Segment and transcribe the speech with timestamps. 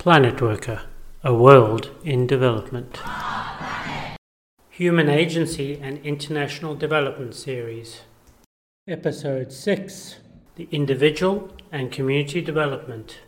[0.00, 0.84] PlanetWorka,
[1.22, 3.02] a world in development.
[4.70, 8.00] Human Agency and International Development Series.
[8.88, 10.16] Episode 6
[10.56, 13.18] The Individual and Community Development.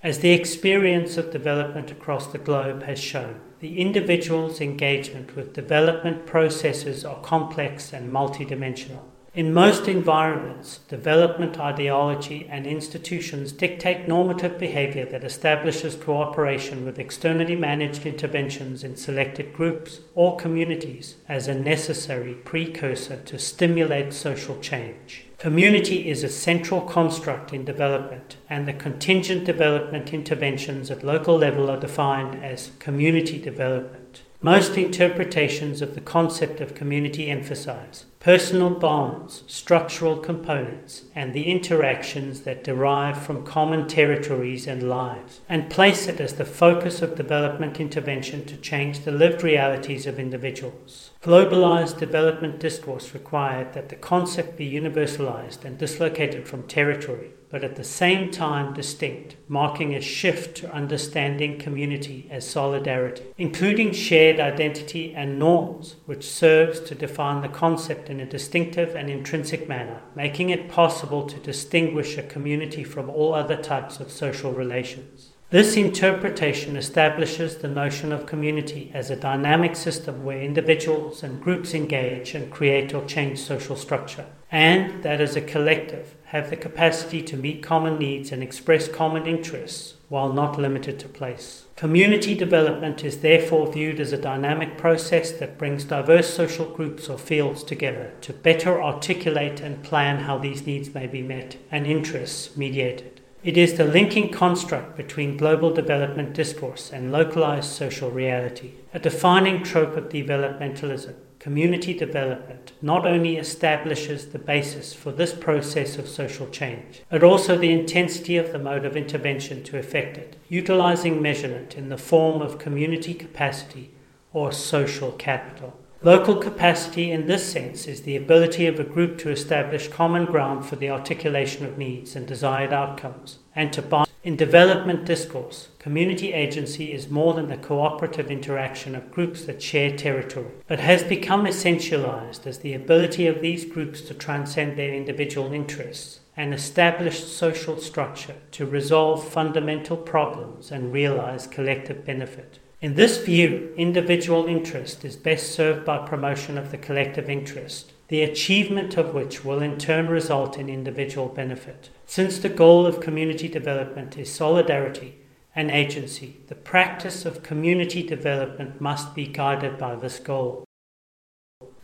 [0.00, 6.24] As the experience of development across the globe has shown, the individual's engagement with development
[6.24, 9.02] processes are complex and multidimensional.
[9.34, 17.56] In most environments, development ideology and institutions dictate normative behavior that establishes cooperation with externally
[17.56, 25.26] managed interventions in selected groups or communities as a necessary precursor to stimulate social change.
[25.38, 31.68] Community is a central construct in development, and the contingent development interventions at local level
[31.68, 34.22] are defined as community development.
[34.40, 42.40] Most interpretations of the concept of community emphasize personal bonds, structural components, and the interactions
[42.40, 47.78] that derive from common territories and lives, and place it as the focus of development
[47.78, 51.10] intervention to change the lived realities of individuals.
[51.22, 57.76] Globalized development discourse required that the concept be universalized and dislocated from territory but at
[57.76, 65.14] the same time distinct, marking a shift to understanding community as solidarity, including shared identity
[65.14, 70.50] and norms, which serves to define the concept in a distinctive and intrinsic manner, making
[70.50, 75.30] it possible to distinguish a community from all other types of social relations.
[75.50, 81.74] This interpretation establishes the notion of community as a dynamic system where individuals and groups
[81.74, 87.22] engage and create or change social structure, and that as a collective, have the capacity
[87.22, 91.66] to meet common needs and express common interests while not limited to place.
[91.76, 97.16] Community development is therefore viewed as a dynamic process that brings diverse social groups or
[97.16, 102.56] fields together to better articulate and plan how these needs may be met and interests
[102.56, 103.20] mediated.
[103.44, 109.62] It is the linking construct between global development discourse and localized social reality, a defining
[109.62, 111.14] trope of developmentalism
[111.44, 117.58] community development not only establishes the basis for this process of social change, but also
[117.58, 122.40] the intensity of the mode of intervention to effect it, utilizing measurement in the form
[122.40, 123.90] of community capacity
[124.32, 125.78] or social capital.
[126.00, 130.64] Local capacity, in this sense, is the ability of a group to establish common ground
[130.64, 136.32] for the articulation of needs and desired outcomes, and to bind in development discourse, community
[136.32, 141.44] agency is more than the cooperative interaction of groups that share territory, but has become
[141.44, 147.78] essentialized as the ability of these groups to transcend their individual interests and establish social
[147.78, 152.58] structure to resolve fundamental problems and realize collective benefit.
[152.80, 158.22] In this view, individual interest is best served by promotion of the collective interest, the
[158.22, 161.90] achievement of which will in turn result in individual benefit.
[162.06, 165.16] Since the goal of community development is solidarity
[165.56, 170.64] and agency, the practice of community development must be guided by this goal.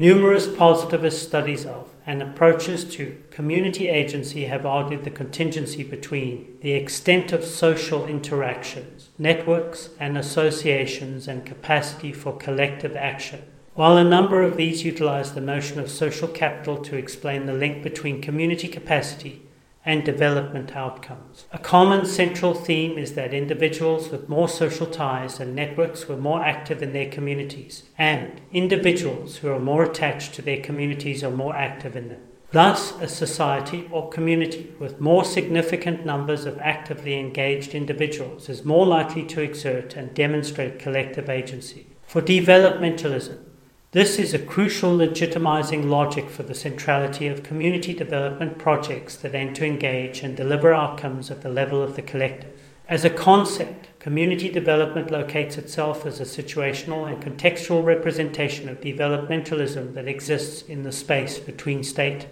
[0.00, 6.72] Numerous positivist studies of and approaches to community agency have argued the contingency between the
[6.72, 13.42] extent of social interactions, networks and associations, and capacity for collective action.
[13.78, 17.84] While a number of these utilize the notion of social capital to explain the link
[17.84, 19.42] between community capacity
[19.84, 21.46] and development outcomes.
[21.52, 26.44] A common central theme is that individuals with more social ties and networks were more
[26.44, 31.54] active in their communities, and individuals who are more attached to their communities are more
[31.54, 32.22] active in them.
[32.50, 38.86] Thus, a society or community with more significant numbers of actively engaged individuals is more
[38.86, 41.86] likely to exert and demonstrate collective agency.
[42.08, 43.44] For developmentalism,
[43.92, 49.54] this is a crucial legitimizing logic for the centrality of community development projects that aim
[49.54, 52.52] to engage and deliver outcomes at the level of the collective.
[52.86, 59.94] As a concept, community development locates itself as a situational and contextual representation of developmentalism
[59.94, 62.26] that exists in the space between state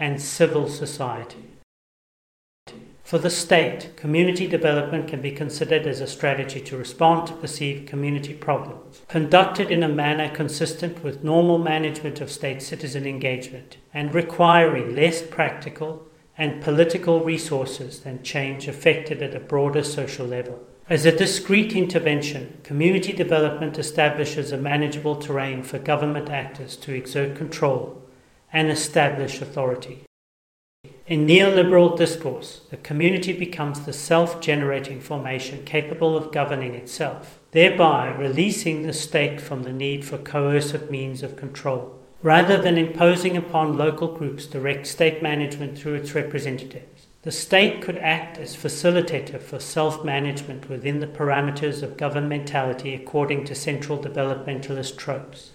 [0.00, 1.55] and civil society.
[3.06, 7.86] For the state, community development can be considered as a strategy to respond to perceived
[7.86, 14.12] community problems, conducted in a manner consistent with normal management of state citizen engagement and
[14.12, 16.04] requiring less practical
[16.36, 20.66] and political resources than change effected at a broader social level.
[20.90, 27.36] As a discrete intervention, community development establishes a manageable terrain for government actors to exert
[27.36, 28.02] control
[28.52, 30.02] and establish authority.
[31.06, 38.08] In neoliberal discourse, the community becomes the self generating formation capable of governing itself, thereby
[38.08, 41.98] releasing the state from the need for coercive means of control.
[42.22, 47.98] Rather than imposing upon local groups direct state management through its representatives, The state could
[47.98, 54.96] act as facilitator for self management within the parameters of governmentality according to central developmentalist
[54.96, 55.50] tropes.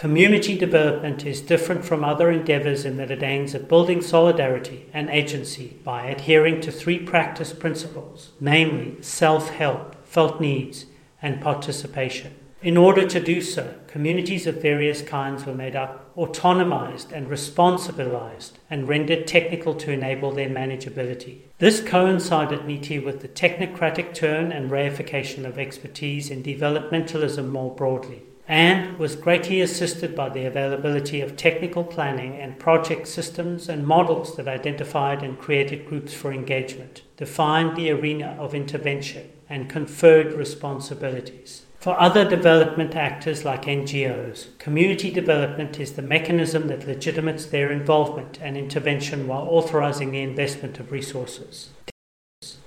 [0.00, 5.10] Community development is different from other endeavors in that it aims at building solidarity and
[5.10, 10.86] agency by adhering to three practice principles, namely self help, felt needs,
[11.20, 12.34] and participation.
[12.62, 18.52] In order to do so, communities of various kinds were made up, autonomized, and responsibilized,
[18.70, 21.40] and rendered technical to enable their manageability.
[21.58, 28.22] This coincided neatly with the technocratic turn and reification of expertise in developmentalism more broadly,
[28.50, 34.34] and was greatly assisted by the availability of technical planning and project systems and models
[34.34, 41.64] that identified and created groups for engagement, defined the arena of intervention, and conferred responsibilities.
[41.78, 48.40] For other development actors like NGOs, community development is the mechanism that legitimates their involvement
[48.42, 51.70] and intervention while authorizing the investment of resources.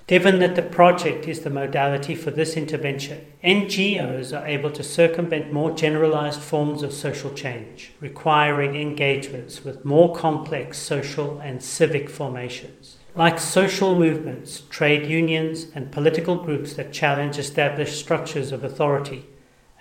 [0.05, 5.53] Given that the project is the modality for this intervention, NGOs are able to circumvent
[5.53, 12.97] more generalized forms of social change, requiring engagements with more complex social and civic formations.
[13.15, 19.25] Like social movements, trade unions, and political groups that challenge established structures of authority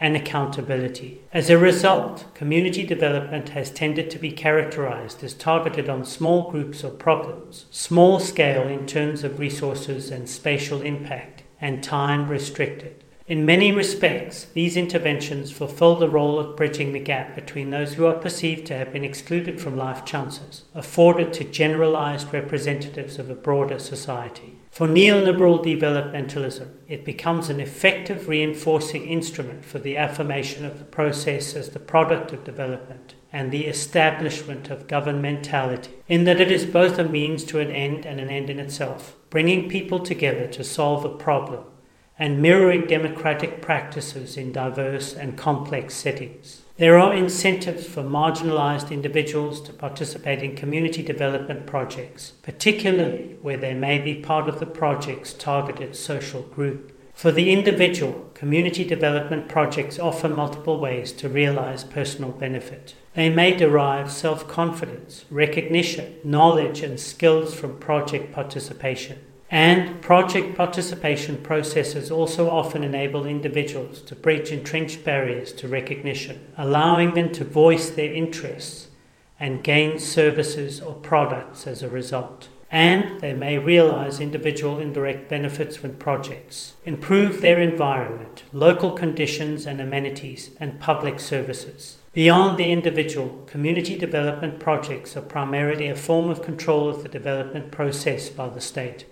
[0.02, 1.20] and accountability.
[1.32, 6.82] As a result, community development has tended to be characterized as targeted on small groups
[6.82, 13.04] or problems, small scale in terms of resources and spatial impact, and time restricted.
[13.28, 18.04] In many respects, these interventions fulfill the role of bridging the gap between those who
[18.06, 23.34] are perceived to have been excluded from life chances, afforded to generalized representatives of a
[23.36, 24.58] broader society.
[24.72, 31.54] For neoliberal developmentalism, it becomes an effective reinforcing instrument for the affirmation of the process
[31.54, 36.98] as the product of development and the establishment of governmentality, in that it is both
[36.98, 41.04] a means to an end and an end in itself, bringing people together to solve
[41.04, 41.64] a problem
[42.22, 46.62] and mirroring democratic practices in diverse and complex settings.
[46.76, 53.74] There are incentives for marginalized individuals to participate in community development projects, particularly where they
[53.74, 56.96] may be part of the project's targeted social group.
[57.12, 62.94] For the individual, community development projects offer multiple ways to realize personal benefit.
[63.14, 69.18] They may derive self confidence, recognition, knowledge, and skills from project participation.
[69.52, 77.12] And project participation processes also often enable individuals to breach entrenched barriers to recognition, allowing
[77.12, 78.88] them to voice their interests
[79.38, 82.48] and gain services or products as a result.
[82.70, 89.82] And they may realize individual indirect benefits from projects, improve their environment, local conditions and
[89.82, 91.98] amenities, and public services.
[92.14, 97.70] Beyond the individual, community development projects are primarily a form of control of the development
[97.70, 99.04] process by the state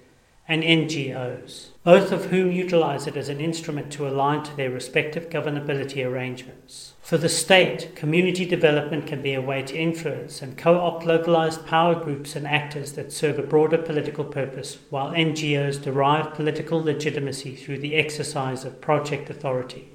[0.51, 5.31] and NGOs, both of whom utilize it as an instrument to align to their respective
[5.31, 6.95] governability arrangements.
[7.03, 11.67] For the state, community development can be a way to influence and co opt localized
[11.67, 17.55] power groups and actors that serve a broader political purpose, while NGOs derive political legitimacy
[17.55, 19.93] through the exercise of project authority.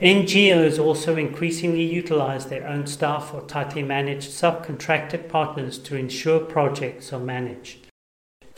[0.00, 7.12] NGOs also increasingly utilize their own staff or tightly managed subcontracted partners to ensure projects
[7.12, 7.81] are managed.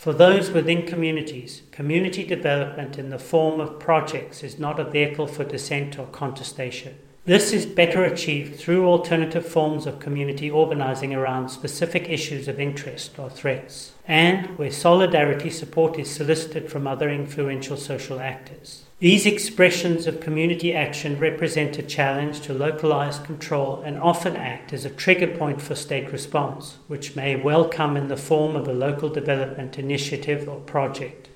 [0.04, 5.26] For those within communities, community development in the form of projects is not a vehicle
[5.26, 6.98] for dissent or contestation.
[7.24, 13.18] This is better achieved through alternative forms of community organizing around specific issues of interest
[13.18, 18.84] or threats, and where solidarity support is solicited from other influential social actors.
[19.04, 24.86] These expressions of community action represent a challenge to localized control and often act as
[24.86, 28.72] a trigger point for state response, which may well come in the form of a
[28.72, 31.28] local development initiative or project.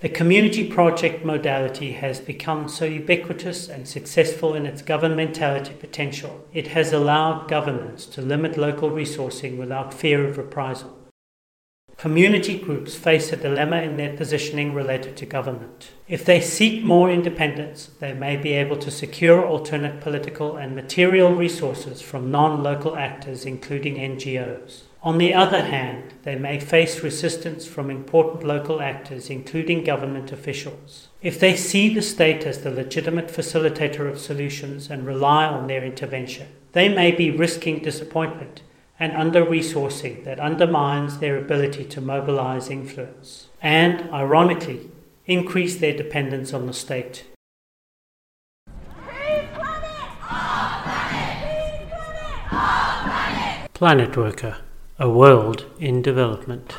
[0.00, 6.66] The community project modality has become so ubiquitous and successful in its governmentality potential, it
[6.66, 11.03] has allowed governments to limit local resourcing without fear of reprisal.
[12.04, 15.92] Community groups face a dilemma in their positioning related to government.
[16.06, 21.34] If they seek more independence, they may be able to secure alternate political and material
[21.34, 24.82] resources from non local actors, including NGOs.
[25.02, 31.08] On the other hand, they may face resistance from important local actors, including government officials.
[31.22, 35.82] If they see the state as the legitimate facilitator of solutions and rely on their
[35.82, 38.60] intervention, they may be risking disappointment
[38.98, 44.90] and under resourcing that undermines their ability to mobilize influence and, ironically,
[45.26, 47.24] increase their dependence on the state.
[53.74, 54.58] PlanetWorka,
[54.98, 56.74] a world in development.